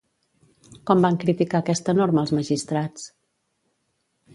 [0.91, 3.09] Com van criticar aquesta norma els magistrats?